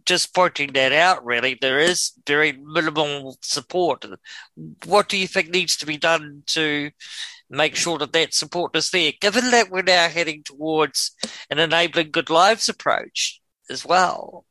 just 0.05 0.33
pointing 0.33 0.73
that 0.73 0.91
out, 0.91 1.25
really, 1.25 1.57
there 1.59 1.79
is 1.79 2.11
very 2.27 2.51
minimal 2.51 3.37
support. 3.41 4.05
What 4.85 5.09
do 5.09 5.17
you 5.17 5.27
think 5.27 5.49
needs 5.49 5.75
to 5.77 5.85
be 5.85 5.97
done 5.97 6.43
to 6.47 6.91
make 7.49 7.75
sure 7.75 7.97
that 7.97 8.13
that 8.13 8.33
support 8.33 8.75
is 8.75 8.91
there, 8.91 9.13
given 9.19 9.51
that 9.51 9.71
we're 9.71 9.81
now 9.81 10.07
heading 10.09 10.43
towards 10.43 11.15
an 11.49 11.57
enabling 11.57 12.11
good 12.11 12.29
lives 12.29 12.69
approach 12.69 13.41
as 13.69 13.83
well? 13.83 14.45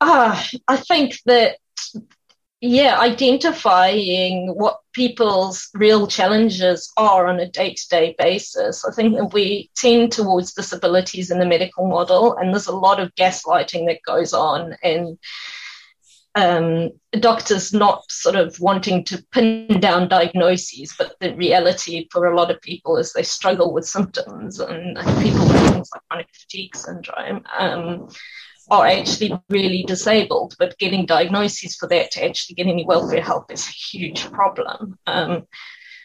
Uh, 0.00 0.40
I 0.68 0.76
think 0.76 1.18
that 1.26 1.56
yeah, 2.60 2.98
identifying 2.98 4.48
what 4.48 4.80
people's 4.92 5.68
real 5.74 6.06
challenges 6.06 6.90
are 6.96 7.26
on 7.26 7.38
a 7.38 7.50
day 7.50 7.74
to 7.74 7.88
day 7.88 8.14
basis. 8.18 8.84
I 8.84 8.92
think 8.92 9.14
that 9.16 9.32
we 9.34 9.70
tend 9.76 10.12
towards 10.12 10.54
disabilities 10.54 11.30
in 11.30 11.38
the 11.38 11.46
medical 11.46 11.86
model, 11.86 12.36
and 12.36 12.52
there's 12.52 12.66
a 12.66 12.76
lot 12.76 12.98
of 12.98 13.14
gaslighting 13.14 13.86
that 13.86 14.02
goes 14.06 14.32
on, 14.32 14.74
and 14.82 15.18
um, 16.34 16.90
doctors 17.20 17.74
not 17.74 18.10
sort 18.10 18.36
of 18.36 18.58
wanting 18.58 19.04
to 19.04 19.22
pin 19.32 19.80
down 19.80 20.08
diagnoses, 20.08 20.94
but 20.98 21.14
the 21.20 21.34
reality 21.34 22.08
for 22.10 22.26
a 22.26 22.36
lot 22.36 22.50
of 22.50 22.60
people 22.62 22.96
is 22.96 23.12
they 23.12 23.22
struggle 23.22 23.72
with 23.72 23.86
symptoms, 23.86 24.60
and 24.60 24.96
people 25.22 25.46
with 25.46 25.72
things 25.72 25.90
like 25.94 26.02
chronic 26.08 26.28
fatigue 26.32 26.74
syndrome. 26.74 27.42
Um, 27.58 28.08
are 28.70 28.86
actually 28.86 29.32
really 29.48 29.84
disabled, 29.84 30.54
but 30.58 30.78
getting 30.78 31.06
diagnoses 31.06 31.76
for 31.76 31.88
that 31.88 32.10
to 32.12 32.24
actually 32.24 32.54
get 32.54 32.66
any 32.66 32.84
welfare 32.84 33.22
help 33.22 33.52
is 33.52 33.66
a 33.66 33.70
huge 33.70 34.30
problem. 34.32 34.98
Um, 35.06 35.46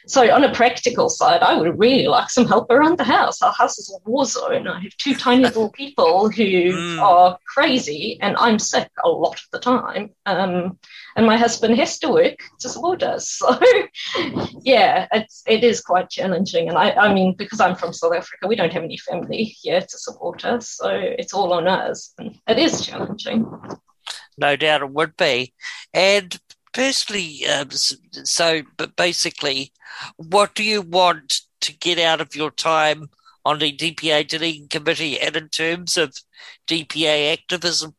so, 0.08 0.34
on 0.34 0.44
a 0.44 0.54
practical 0.54 1.10
side, 1.10 1.42
I 1.42 1.58
would 1.58 1.78
really 1.78 2.08
like 2.08 2.30
some 2.30 2.48
help 2.48 2.72
around 2.72 2.98
the 2.98 3.04
house. 3.04 3.42
Our 3.42 3.52
house 3.52 3.78
is 3.78 3.94
a 3.94 4.10
war 4.10 4.26
zone. 4.26 4.68
I 4.68 4.80
have 4.80 4.98
two 4.98 5.16
tiny 5.16 5.44
little 5.44 5.70
people 5.74 6.30
who 6.30 6.44
mm. 6.44 7.00
are 7.00 7.38
crazy, 7.48 8.18
and 8.22 8.36
I'm 8.38 8.60
sick 8.60 8.90
a 9.04 9.10
lot 9.10 9.36
of 9.36 9.46
the 9.52 9.60
time. 9.60 10.12
Um, 10.26 10.78
and 11.16 11.26
my 11.26 11.38
husband 11.38 11.76
has 11.78 12.00
to 12.00 12.10
work 12.10 12.40
to 12.60 12.70
support 12.70 13.04
us. 13.04 13.40
So, 13.42 13.60
yeah, 14.62 15.08
it's 15.12 15.44
it 15.48 15.64
is 15.64 15.82
quite 15.82 16.10
challenging. 16.10 16.70
And 16.70 16.78
I, 16.78 16.92
I 16.92 17.14
mean, 17.14 17.36
because 17.38 17.60
I'm 17.60 17.76
from 17.76 17.94
South 17.94 18.14
Africa, 18.14 18.48
we 18.48 18.56
don't 18.56 18.74
have 18.74 18.84
any 18.84 18.98
family 18.98 19.44
here 19.44 19.82
to 19.82 19.98
support 19.98 20.46
us, 20.46 20.70
so 20.70 20.90
it's 20.90 21.34
all 21.34 21.54
on 21.54 21.68
us, 21.68 22.14
and 22.18 22.38
it 22.48 22.60
is 22.60 22.86
challenging. 22.86 23.46
No 24.38 24.56
doubt 24.56 24.82
it 24.82 24.92
would 24.92 25.18
be. 25.18 25.54
And 25.94 26.40
personally, 26.74 27.46
um, 27.48 27.70
so 27.72 28.62
but 28.78 28.96
basically, 28.96 29.72
what 30.18 30.56
do 30.56 30.64
you 30.64 30.82
want 30.82 31.42
to 31.62 31.78
get 31.78 32.00
out 32.00 32.22
of 32.22 32.36
your 32.36 32.52
time 32.52 33.10
on 33.46 33.60
the 33.60 33.76
DPA 33.76 34.28
Dunedin 34.28 34.68
committee, 34.68 35.20
and 35.20 35.36
in 35.36 35.50
terms 35.50 35.98
of 35.98 36.16
DPA 36.68 37.34
activism? 37.34 37.96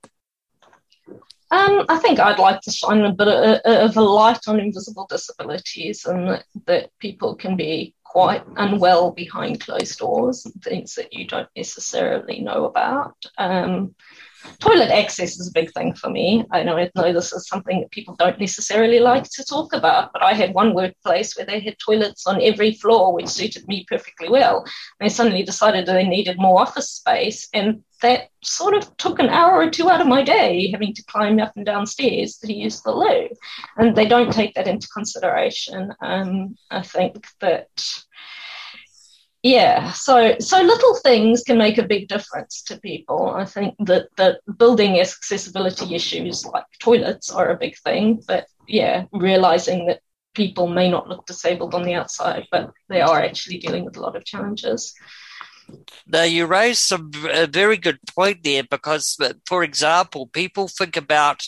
Um, 1.52 1.85
I 1.91 1.99
think 1.99 2.19
I'd 2.19 2.38
like 2.38 2.62
to 2.62 2.71
shine 2.71 3.02
a 3.02 3.12
bit 3.12 3.29
of, 3.29 3.61
of 3.64 3.97
a 3.97 4.00
light 4.00 4.49
on 4.49 4.59
invisible 4.59 5.07
disabilities 5.11 6.07
and 6.07 6.29
that, 6.29 6.45
that, 6.64 6.91
people 6.99 7.35
can 7.35 7.57
be 7.57 7.95
quite 8.05 8.43
unwell 8.57 9.11
behind 9.11 9.61
closed 9.61 9.99
doors 9.99 10.47
and 10.47 10.55
things 10.62 10.95
that 10.95 11.12
you 11.12 11.26
don't 11.26 11.49
necessarily 11.55 12.41
know 12.41 12.64
about. 12.64 13.17
Um, 13.37 13.95
toilet 14.59 14.91
access 14.91 15.39
is 15.39 15.49
a 15.49 15.53
big 15.53 15.73
thing 15.73 15.95
for 15.95 16.11
me. 16.11 16.45
I 16.51 16.63
know, 16.63 16.77
I 16.77 16.91
know 16.95 17.13
this 17.13 17.33
is 17.33 17.47
something 17.47 17.81
that 17.81 17.91
people 17.91 18.15
don't 18.17 18.39
necessarily 18.39 19.01
like 19.01 19.25
to 19.25 19.45
talk 19.45 19.73
about, 19.73 20.13
but 20.13 20.23
I 20.23 20.35
had 20.35 20.55
one 20.55 20.75
workplace 20.75 21.37
where 21.37 21.47
they 21.47 21.61
had 21.61 21.77
toilets 21.79 22.27
on 22.27 22.43
every 22.43 22.73
floor, 22.73 23.13
which 23.13 23.29
suited 23.29 23.67
me 23.69 23.87
perfectly 23.89 24.29
well. 24.29 24.65
They 25.01 25.09
suddenly 25.09 25.43
decided 25.43 25.87
that 25.87 25.95
they 25.95 26.07
needed 26.07 26.39
more 26.39 26.61
office 26.61 26.91
space, 26.91 27.49
and 27.53 27.83
that 28.03 28.31
sort 28.43 28.75
of 28.75 28.97
took 28.97 29.19
an 29.19 29.29
hour 29.29 29.55
or 29.55 29.71
two 29.71 29.89
out 29.89 30.01
of 30.01 30.07
my 30.07 30.23
day, 30.23 30.71
having 30.73 30.93
to 30.95 31.05
climb 31.05 31.39
up 31.39 31.53
and 31.57 31.65
down 31.65 31.87
stairs 31.87 32.37
to 32.39 32.53
use 32.53 32.83
the 32.83 32.91
loo. 32.91 33.29
And 33.77 33.97
they 33.97 34.07
don't 34.07 34.33
take 34.33 34.55
that 34.55 34.69
into 34.69 34.89
consideration. 34.89 35.93
Um, 36.01 36.57
I 36.71 36.83
think 36.83 37.27
that 37.41 37.69
yeah 39.43 39.91
so 39.93 40.37
so 40.39 40.61
little 40.63 40.95
things 40.97 41.43
can 41.43 41.59
make 41.59 41.79
a 41.79 41.87
big 41.87 42.09
difference 42.09 42.63
to 42.63 42.79
people. 42.79 43.31
I 43.31 43.45
think 43.45 43.75
that 43.81 44.09
that 44.17 44.41
building 44.57 45.01
accessibility 45.01 45.95
issues 45.95 46.47
like 46.47 46.65
toilets 46.81 47.31
are 47.31 47.51
a 47.51 47.59
big 47.59 47.77
thing 47.79 48.23
but 48.27 48.47
yeah 48.69 49.05
realizing 49.13 49.87
that 49.87 50.01
people 50.35 50.69
may 50.69 50.89
not 50.89 51.09
look 51.09 51.27
disabled 51.27 51.75
on 51.75 51.83
the 51.83 51.95
outside 51.95 52.47
but 52.51 52.71
they 52.89 53.01
are 53.01 53.23
actually 53.23 53.59
dealing 53.59 53.85
with 53.85 53.97
a 53.97 54.01
lot 54.01 54.17
of 54.17 54.25
challenges 54.25 54.95
now, 56.07 56.25
you 56.25 56.47
raised 56.47 56.83
some 56.83 57.11
a 57.31 57.47
very 57.47 57.76
good 57.76 57.99
point 58.14 58.42
there 58.42 58.64
because, 58.69 59.16
uh, 59.21 59.35
for 59.47 59.62
example, 59.62 60.26
people 60.26 60.69
think 60.69 60.97
about 60.97 61.47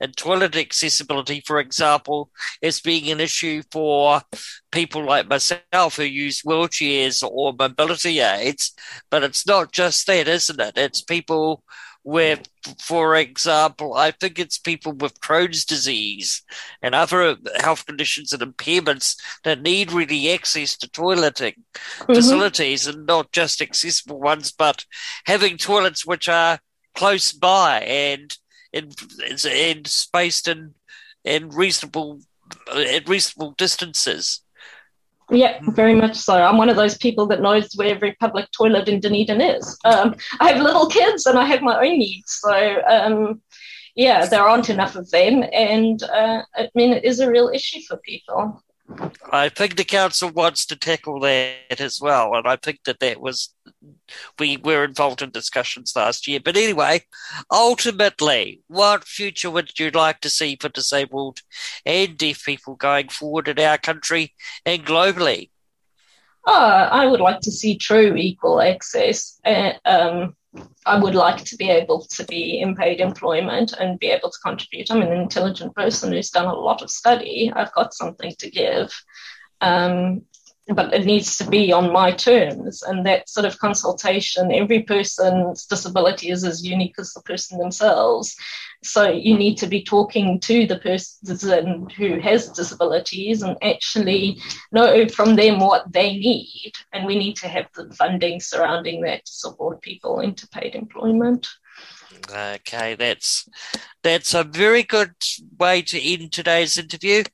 uh, 0.00 0.08
toilet 0.16 0.56
accessibility, 0.56 1.42
for 1.46 1.58
example, 1.58 2.30
as 2.62 2.80
being 2.80 3.10
an 3.10 3.20
issue 3.20 3.62
for 3.70 4.20
people 4.70 5.04
like 5.04 5.28
myself 5.28 5.96
who 5.96 6.04
use 6.04 6.42
wheelchairs 6.42 7.22
or 7.22 7.54
mobility 7.58 8.20
aids. 8.20 8.72
But 9.10 9.22
it's 9.22 9.46
not 9.46 9.72
just 9.72 10.06
that, 10.06 10.28
isn't 10.28 10.60
it? 10.60 10.76
It's 10.76 11.02
people 11.02 11.62
where, 12.02 12.38
for 12.80 13.14
example, 13.16 13.94
I 13.94 14.10
think 14.10 14.38
it's 14.38 14.58
people 14.58 14.92
with 14.92 15.20
Crohn's 15.20 15.64
disease 15.64 16.42
and 16.82 16.94
other 16.94 17.36
health 17.60 17.86
conditions 17.86 18.32
and 18.32 18.42
impairments 18.42 19.16
that 19.44 19.62
need 19.62 19.92
really 19.92 20.32
access 20.32 20.76
to 20.78 20.88
toileting 20.88 21.54
mm-hmm. 21.74 22.12
facilities 22.12 22.86
and 22.86 23.06
not 23.06 23.30
just 23.32 23.62
accessible 23.62 24.20
ones, 24.20 24.52
but 24.52 24.84
having 25.26 25.56
toilets 25.56 26.04
which 26.04 26.28
are 26.28 26.58
close 26.94 27.32
by 27.32 27.80
and 27.80 28.36
and, 28.74 28.94
and 29.46 29.86
spaced 29.86 30.48
in 30.48 30.74
in 31.24 31.50
reasonable 31.50 32.20
at 32.74 33.08
reasonable 33.08 33.52
distances. 33.56 34.41
Yeah, 35.30 35.58
very 35.62 35.94
much 35.94 36.16
so. 36.16 36.34
I'm 36.34 36.58
one 36.58 36.68
of 36.68 36.76
those 36.76 36.98
people 36.98 37.26
that 37.26 37.40
knows 37.40 37.72
where 37.74 37.94
every 37.94 38.12
public 38.14 38.50
toilet 38.50 38.88
in 38.88 39.00
Dunedin 39.00 39.40
is. 39.40 39.78
Um, 39.84 40.16
I 40.40 40.52
have 40.52 40.62
little 40.62 40.86
kids 40.86 41.26
and 41.26 41.38
I 41.38 41.44
have 41.44 41.62
my 41.62 41.76
own 41.76 41.98
needs. 41.98 42.40
So, 42.42 42.82
um, 42.86 43.40
yeah, 43.94 44.26
there 44.26 44.42
aren't 44.42 44.70
enough 44.70 44.96
of 44.96 45.10
them. 45.10 45.44
And 45.52 46.02
uh, 46.02 46.42
I 46.56 46.68
mean, 46.74 46.92
it 46.92 47.04
is 47.04 47.20
a 47.20 47.30
real 47.30 47.50
issue 47.52 47.80
for 47.88 47.96
people. 47.98 48.62
I 49.30 49.48
think 49.48 49.76
the 49.76 49.84
council 49.84 50.30
wants 50.30 50.66
to 50.66 50.76
tackle 50.76 51.20
that 51.20 51.80
as 51.80 51.98
well, 52.00 52.34
and 52.34 52.46
I 52.46 52.56
think 52.56 52.80
that 52.84 53.00
that 53.00 53.20
was 53.20 53.54
we 54.38 54.56
were 54.56 54.84
involved 54.84 55.22
in 55.22 55.30
discussions 55.30 55.94
last 55.96 56.26
year. 56.28 56.40
But 56.44 56.56
anyway, 56.56 57.02
ultimately, 57.50 58.62
what 58.68 59.04
future 59.04 59.50
would 59.50 59.78
you 59.78 59.90
like 59.90 60.20
to 60.20 60.30
see 60.30 60.56
for 60.60 60.68
disabled 60.68 61.40
and 61.86 62.16
deaf 62.16 62.44
people 62.44 62.74
going 62.74 63.08
forward 63.08 63.48
in 63.48 63.58
our 63.58 63.78
country 63.78 64.34
and 64.66 64.84
globally? 64.84 65.50
Oh, 66.46 66.52
I 66.52 67.06
would 67.06 67.20
like 67.20 67.40
to 67.40 67.52
see 67.52 67.76
true 67.76 68.16
equal 68.16 68.60
access. 68.60 69.40
Um, 69.84 70.36
I 70.84 70.98
would 70.98 71.14
like 71.14 71.44
to 71.44 71.56
be 71.56 71.70
able 71.70 72.04
to 72.10 72.24
be 72.24 72.60
in 72.60 72.74
paid 72.74 73.00
employment 73.00 73.72
and 73.72 73.98
be 73.98 74.08
able 74.08 74.30
to 74.30 74.38
contribute. 74.44 74.90
I'm 74.90 75.02
an 75.02 75.12
intelligent 75.12 75.74
person 75.74 76.12
who's 76.12 76.30
done 76.30 76.46
a 76.46 76.54
lot 76.54 76.82
of 76.82 76.90
study. 76.90 77.52
I've 77.54 77.72
got 77.72 77.94
something 77.94 78.34
to 78.38 78.50
give. 78.50 78.92
Um, 79.60 80.22
but 80.74 80.92
it 80.92 81.04
needs 81.04 81.36
to 81.38 81.46
be 81.46 81.72
on 81.72 81.92
my 81.92 82.12
terms. 82.12 82.82
And 82.82 83.04
that 83.06 83.28
sort 83.28 83.46
of 83.46 83.58
consultation, 83.58 84.52
every 84.52 84.82
person's 84.82 85.66
disability 85.66 86.30
is 86.30 86.44
as 86.44 86.64
unique 86.64 86.94
as 86.98 87.12
the 87.12 87.22
person 87.22 87.58
themselves. 87.58 88.36
So 88.84 89.10
you 89.10 89.36
need 89.36 89.56
to 89.58 89.66
be 89.66 89.84
talking 89.84 90.40
to 90.40 90.66
the 90.66 90.78
person 90.78 91.88
who 91.96 92.18
has 92.20 92.48
disabilities 92.48 93.42
and 93.42 93.56
actually 93.62 94.40
know 94.72 95.08
from 95.08 95.36
them 95.36 95.60
what 95.60 95.92
they 95.92 96.16
need. 96.16 96.72
And 96.92 97.06
we 97.06 97.16
need 97.16 97.36
to 97.36 97.48
have 97.48 97.66
the 97.74 97.90
funding 97.94 98.40
surrounding 98.40 99.02
that 99.02 99.24
to 99.24 99.32
support 99.32 99.82
people 99.82 100.20
into 100.20 100.48
paid 100.48 100.74
employment. 100.74 101.48
Okay, 102.30 102.94
that's 102.94 103.48
that's 104.02 104.34
a 104.34 104.44
very 104.44 104.82
good 104.82 105.14
way 105.58 105.82
to 105.82 106.00
end 106.00 106.32
today's 106.32 106.78
interview. 106.78 107.24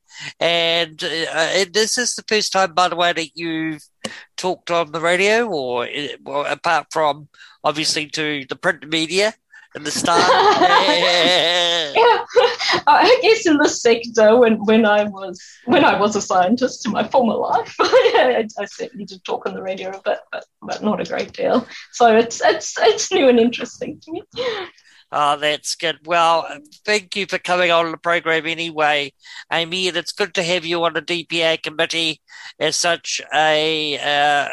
And, 0.41 1.03
uh, 1.03 1.33
and 1.33 1.73
this 1.73 1.97
is 1.99 2.15
the 2.15 2.25
first 2.27 2.53
time, 2.53 2.75
by 2.75 2.89
the 2.89 2.97
way, 2.97 3.13
that 3.13 3.31
you've 3.35 3.83
talked 4.37 4.71
on 4.71 4.93
the 4.93 5.01
radio, 5.01 5.47
or 5.47 5.85
uh, 5.85 6.09
well, 6.23 6.47
apart 6.47 6.87
from 6.91 7.29
obviously 7.65 8.07
to 8.07 8.45
the 8.49 8.57
print 8.57 8.89
media 8.89 9.35
and 9.75 9.85
the 9.85 9.91
star. 9.91 10.19
yeah, 11.97 12.55
I 12.87 13.19
guess 13.23 13.47
in 13.47 13.57
the 13.57 13.69
sector, 13.69 14.37
when, 14.37 14.65
when 14.65 14.85
I 14.85 15.05
was 15.05 15.41
when 15.65 15.85
I 15.85 15.99
was 15.99 16.17
a 16.17 16.21
scientist 16.21 16.87
in 16.87 16.93
my 16.93 17.07
former 17.07 17.35
life, 17.35 17.75
I, 17.81 18.47
I, 18.59 18.65
certainly 18.67 19.05
did 19.05 19.25
talk 19.25 19.47
on 19.47 19.55
the 19.55 19.63
radio 19.63 19.91
a 19.91 20.03
bit, 20.03 20.19
but 20.33 20.45
but 20.63 20.83
not 20.83 21.01
a 21.01 21.05
great 21.05 21.33
deal. 21.33 21.67
So 21.93 22.17
it's 22.17 22.41
it's 22.45 22.77
it's 22.79 23.13
new 23.13 23.29
and 23.29 23.39
interesting 23.39 24.01
to 24.01 24.13
me. 24.13 24.23
Oh, 25.11 25.39
that's 25.39 25.75
good. 25.75 26.01
Well, 26.05 26.47
thank 26.85 27.17
you 27.17 27.25
for 27.25 27.39
coming 27.39 27.71
on 27.71 27.91
the 27.91 27.97
program 27.97 28.47
anyway, 28.47 29.13
Amy. 29.51 29.89
And 29.89 29.97
it's 29.97 30.13
good 30.13 30.35
to 30.35 30.43
have 30.43 30.67
you 30.67 30.85
on 30.85 30.93
the 30.93 31.01
DPA 31.01 31.63
committee 31.63 32.21
as 32.61 32.77
such 32.77 33.23
a, 33.35 33.99
uh, 33.99 34.49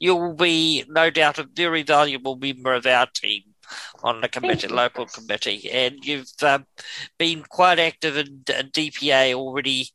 you'll 0.00 0.34
be 0.34 0.84
no 0.88 1.10
doubt 1.10 1.38
a 1.38 1.44
very 1.54 1.84
valuable 1.84 2.36
member 2.36 2.74
of 2.74 2.86
our 2.86 3.06
team 3.14 3.42
on 4.02 4.20
the 4.20 4.28
committee, 4.28 4.68
local 4.68 5.06
committee, 5.06 5.70
and 5.70 6.04
you've 6.04 6.30
um, 6.42 6.66
been 7.18 7.42
quite 7.42 7.78
active 7.78 8.16
in, 8.16 8.44
in, 8.48 8.70
DPA 8.70 9.34
already 9.34 9.88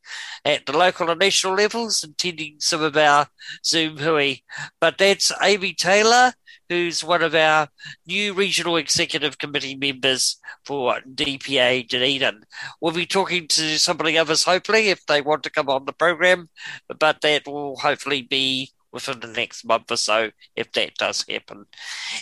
at 0.44 0.66
the 0.66 0.76
local 0.76 1.10
and 1.10 1.20
national 1.20 1.54
levels, 1.54 2.02
attending 2.02 2.56
some 2.58 2.82
of 2.82 2.96
our 2.96 3.26
Zoom 3.64 3.98
hui. 3.98 4.36
But 4.80 4.98
that's 4.98 5.32
Amy 5.42 5.74
Taylor, 5.74 6.32
who's 6.68 7.04
one 7.04 7.22
of 7.22 7.34
our 7.34 7.68
new 8.06 8.32
regional 8.34 8.76
executive 8.76 9.38
committee 9.38 9.76
members 9.76 10.38
for 10.64 11.00
DPA 11.14 11.86
Dunedin. 11.88 12.44
We'll 12.80 12.92
be 12.92 13.06
talking 13.06 13.46
to 13.48 13.78
some 13.78 14.00
of 14.00 14.06
the 14.06 14.18
others, 14.18 14.44
hopefully, 14.44 14.88
if 14.88 15.04
they 15.06 15.20
want 15.20 15.42
to 15.44 15.50
come 15.50 15.68
on 15.68 15.84
the 15.84 15.92
program, 15.92 16.48
but 16.88 17.20
that 17.20 17.46
will 17.46 17.76
hopefully 17.76 18.22
be 18.22 18.70
within 18.92 19.20
the 19.20 19.28
next 19.28 19.64
month 19.64 19.90
or 19.90 19.96
so, 19.96 20.30
if 20.54 20.70
that 20.72 20.94
does 20.96 21.24
happen. 21.28 21.66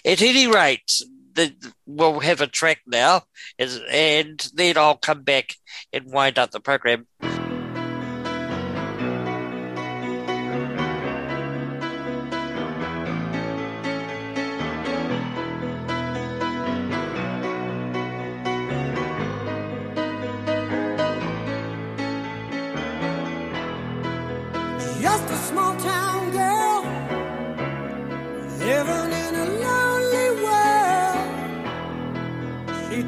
At 0.04 0.23
any 0.23 0.47
rate, 0.47 1.02
the, 1.41 1.73
we'll 1.87 2.21
have 2.21 2.41
a 2.41 2.47
track 2.47 2.81
now, 2.87 3.23
is, 3.59 3.81
and 3.91 4.39
then 4.55 4.77
I'll 4.77 4.97
come 4.97 5.23
back 5.23 5.55
and 5.93 6.13
wind 6.13 6.39
up 6.39 6.51
the 6.51 6.61
program. 6.61 7.07
Just 25.01 25.31
a 25.31 25.37
small 25.49 25.77
town 25.77 26.31
girl 26.31 26.83
living 28.59 29.13
in 29.13 29.20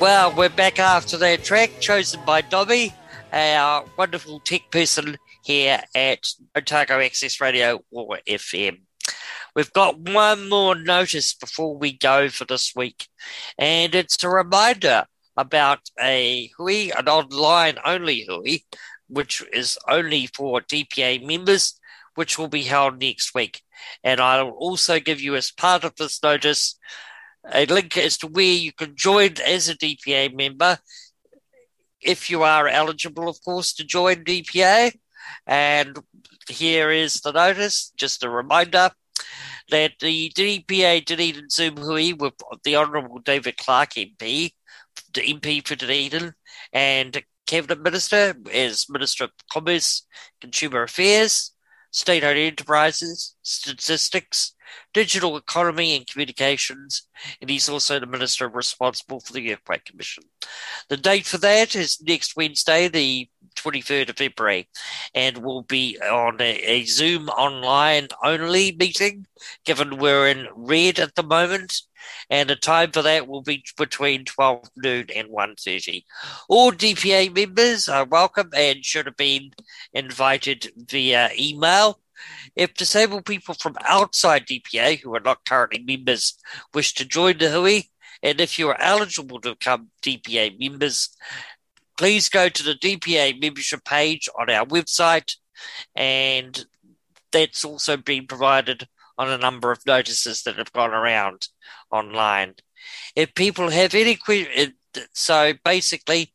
Well, 0.00 0.32
we're 0.34 0.48
back 0.48 0.78
after 0.78 1.18
that 1.18 1.44
track 1.44 1.78
chosen 1.78 2.24
by 2.24 2.40
Dobby, 2.40 2.94
our 3.34 3.84
wonderful 3.98 4.40
tech 4.40 4.70
person 4.70 5.18
here 5.44 5.82
at 5.94 6.26
Otago 6.56 7.00
Access 7.00 7.38
Radio 7.38 7.84
OAR 7.92 8.18
FM. 8.26 8.80
We've 9.54 9.72
got 9.74 9.98
one 9.98 10.48
more 10.48 10.74
notice 10.74 11.34
before 11.34 11.76
we 11.76 11.92
go 11.92 12.30
for 12.30 12.46
this 12.46 12.74
week, 12.74 13.08
and 13.58 13.94
it's 13.94 14.24
a 14.24 14.30
reminder 14.30 15.04
about 15.36 15.80
a 16.00 16.50
hui, 16.56 16.90
an 16.96 17.06
online 17.06 17.76
only 17.84 18.24
hui, 18.26 18.60
which 19.06 19.44
is 19.52 19.78
only 19.86 20.28
for 20.28 20.62
DPA 20.62 21.26
members, 21.26 21.78
which 22.14 22.38
will 22.38 22.48
be 22.48 22.62
held 22.62 22.98
next 22.98 23.34
week. 23.34 23.60
And 24.02 24.18
I'll 24.18 24.48
also 24.48 24.98
give 24.98 25.20
you, 25.20 25.36
as 25.36 25.50
part 25.50 25.84
of 25.84 25.96
this 25.96 26.22
notice, 26.22 26.78
a 27.52 27.66
link 27.66 27.96
as 27.96 28.18
to 28.18 28.26
where 28.26 28.44
you 28.44 28.72
can 28.72 28.94
join 28.96 29.34
as 29.46 29.68
a 29.68 29.76
DPA 29.76 30.34
member 30.34 30.78
if 32.00 32.30
you 32.30 32.42
are 32.42 32.68
eligible, 32.68 33.28
of 33.28 33.42
course, 33.44 33.72
to 33.74 33.84
join 33.84 34.24
DPA. 34.24 34.92
And 35.46 35.98
here 36.48 36.90
is 36.90 37.20
the 37.20 37.32
notice, 37.32 37.92
just 37.96 38.24
a 38.24 38.30
reminder 38.30 38.90
that 39.70 39.92
the 40.00 40.30
DPA 40.30 41.04
Dunedin 41.04 41.50
Zoom 41.50 41.76
Hui 41.76 42.12
with 42.12 42.34
the 42.64 42.76
Honourable 42.76 43.20
David 43.20 43.56
Clark 43.56 43.90
MP, 43.90 44.52
the 45.14 45.20
MP 45.20 45.66
for 45.66 45.76
Dunedin, 45.76 46.34
and 46.72 47.22
Cabinet 47.46 47.80
Minister 47.80 48.34
as 48.52 48.88
Minister 48.88 49.24
of 49.24 49.30
Commerce, 49.52 50.06
Consumer 50.40 50.84
Affairs, 50.84 51.52
State 51.90 52.22
owned 52.22 52.38
enterprises, 52.38 53.34
statistics, 53.42 54.54
digital 54.94 55.36
economy 55.36 55.96
and 55.96 56.06
communications, 56.06 57.08
and 57.40 57.50
he's 57.50 57.68
also 57.68 57.98
the 57.98 58.06
minister 58.06 58.48
responsible 58.48 59.20
for 59.20 59.32
the 59.32 59.52
Earthquake 59.52 59.84
Commission. 59.84 60.24
The 60.88 60.96
date 60.96 61.26
for 61.26 61.38
that 61.38 61.74
is 61.74 62.00
next 62.00 62.36
Wednesday, 62.36 62.88
the 62.88 63.28
23rd 63.56 64.10
of 64.10 64.16
February, 64.16 64.68
and 65.14 65.38
we'll 65.38 65.62
be 65.62 65.98
on 66.00 66.40
a, 66.40 66.58
a 66.62 66.84
Zoom 66.84 67.28
online 67.28 68.08
only 68.24 68.76
meeting, 68.78 69.26
given 69.64 69.98
we're 69.98 70.28
in 70.28 70.48
red 70.54 70.98
at 70.98 71.14
the 71.14 71.22
moment 71.22 71.82
and 72.28 72.48
the 72.48 72.56
time 72.56 72.90
for 72.90 73.02
that 73.02 73.28
will 73.28 73.42
be 73.42 73.64
between 73.76 74.24
12 74.24 74.70
noon 74.76 75.06
and 75.14 75.28
1.30. 75.28 76.04
All 76.48 76.72
DPA 76.72 77.34
members 77.34 77.88
are 77.88 78.04
welcome 78.04 78.50
and 78.54 78.84
should 78.84 79.06
have 79.06 79.16
been 79.16 79.50
invited 79.92 80.72
via 80.76 81.30
email. 81.38 82.00
If 82.54 82.74
disabled 82.74 83.24
people 83.24 83.54
from 83.54 83.76
outside 83.86 84.46
DPA 84.46 85.00
who 85.00 85.14
are 85.14 85.20
not 85.20 85.44
currently 85.46 85.82
members 85.82 86.38
wish 86.74 86.94
to 86.94 87.04
join 87.04 87.38
the 87.38 87.50
Hui, 87.50 87.82
and 88.22 88.40
if 88.40 88.58
you 88.58 88.68
are 88.68 88.80
eligible 88.80 89.40
to 89.40 89.54
become 89.54 89.88
DPA 90.02 90.58
members, 90.58 91.16
please 92.00 92.30
go 92.30 92.48
to 92.48 92.62
the 92.62 92.74
DPA 92.74 93.38
membership 93.38 93.84
page 93.84 94.26
on 94.40 94.48
our 94.48 94.64
website, 94.64 95.36
and 95.94 96.64
that's 97.30 97.62
also 97.62 97.98
been 97.98 98.26
provided 98.26 98.88
on 99.18 99.28
a 99.28 99.36
number 99.36 99.70
of 99.70 99.84
notices 99.84 100.42
that 100.44 100.56
have 100.56 100.72
gone 100.72 100.92
around 100.92 101.48
online. 101.90 102.54
If 103.14 103.34
people 103.34 103.68
have 103.68 103.94
any 103.94 104.16
questions, 104.16 104.70
eh, 104.96 105.00
so 105.12 105.52
basically, 105.62 106.32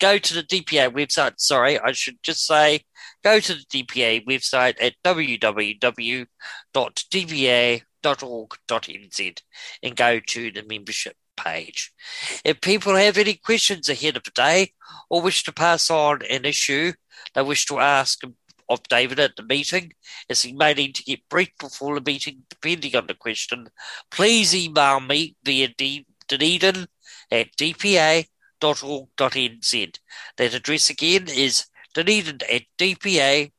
go 0.00 0.18
to 0.18 0.34
the 0.34 0.42
DPA 0.42 0.92
website. 0.92 1.34
Sorry, 1.38 1.78
I 1.78 1.92
should 1.92 2.20
just 2.24 2.44
say 2.44 2.80
go 3.22 3.38
to 3.38 3.54
the 3.54 3.64
DPA 3.64 4.26
website 4.26 4.74
at 4.80 4.94
www.dpa.org.nz 5.04 6.26
and 9.84 9.96
go 9.96 10.18
to 10.18 10.50
the 10.50 10.64
membership 10.64 11.16
page. 11.36 11.92
If 12.44 12.60
people 12.60 12.94
have 12.96 13.18
any 13.18 13.34
questions 13.34 13.88
ahead 13.88 14.16
of 14.16 14.24
the 14.24 14.30
day 14.30 14.72
or 15.10 15.22
wish 15.22 15.44
to 15.44 15.52
pass 15.52 15.90
on 15.90 16.22
an 16.22 16.44
issue 16.44 16.92
they 17.34 17.42
wish 17.42 17.66
to 17.66 17.78
ask 17.78 18.22
of 18.68 18.82
David 18.88 19.20
at 19.20 19.36
the 19.36 19.44
meeting, 19.44 19.92
as 20.28 20.42
he 20.42 20.52
may 20.52 20.74
need 20.74 20.96
to 20.96 21.04
get 21.04 21.28
briefed 21.28 21.58
before 21.58 21.94
the 21.98 22.10
meeting, 22.10 22.42
depending 22.48 22.96
on 22.96 23.06
the 23.06 23.14
question, 23.14 23.68
please 24.10 24.54
email 24.54 24.98
me 25.00 25.36
via 25.44 25.68
D- 25.68 26.06
Dunedin 26.28 26.88
at 27.30 27.56
dpa.org.nz. 27.56 28.28
That 30.36 30.54
address 30.54 30.90
again 30.90 31.28
is 31.28 31.66
Dunedin 31.94 32.40
at 32.50 32.62
dpa.org.nz. 32.78 33.52